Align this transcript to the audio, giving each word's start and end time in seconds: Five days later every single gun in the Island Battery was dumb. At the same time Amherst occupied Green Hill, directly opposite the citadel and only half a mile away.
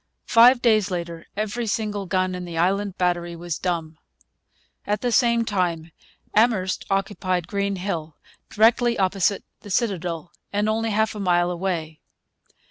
Five 0.25 0.63
days 0.63 0.89
later 0.89 1.27
every 1.37 1.67
single 1.67 2.07
gun 2.07 2.33
in 2.33 2.43
the 2.43 2.57
Island 2.57 2.97
Battery 2.97 3.35
was 3.35 3.59
dumb. 3.59 3.99
At 4.87 5.01
the 5.01 5.11
same 5.11 5.45
time 5.45 5.91
Amherst 6.33 6.85
occupied 6.89 7.47
Green 7.47 7.75
Hill, 7.75 8.17
directly 8.49 8.97
opposite 8.97 9.43
the 9.59 9.69
citadel 9.69 10.31
and 10.51 10.67
only 10.67 10.89
half 10.89 11.13
a 11.13 11.19
mile 11.19 11.51
away. 11.51 11.99